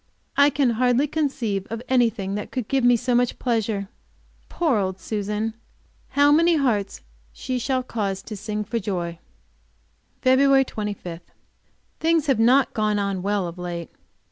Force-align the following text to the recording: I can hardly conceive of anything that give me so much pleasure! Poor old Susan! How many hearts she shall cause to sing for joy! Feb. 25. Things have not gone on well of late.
I 0.35 0.49
can 0.49 0.71
hardly 0.71 1.05
conceive 1.05 1.67
of 1.69 1.83
anything 1.87 2.33
that 2.33 2.49
give 2.67 2.83
me 2.83 2.95
so 2.95 3.13
much 3.13 3.37
pleasure! 3.37 3.87
Poor 4.49 4.79
old 4.79 4.99
Susan! 4.99 5.53
How 6.17 6.31
many 6.31 6.55
hearts 6.55 7.01
she 7.31 7.59
shall 7.59 7.83
cause 7.83 8.23
to 8.23 8.35
sing 8.35 8.63
for 8.63 8.79
joy! 8.79 9.19
Feb. 10.25 10.65
25. 10.65 11.21
Things 11.99 12.25
have 12.25 12.39
not 12.39 12.73
gone 12.73 12.97
on 12.97 13.21
well 13.21 13.47
of 13.47 13.59
late. 13.59 13.91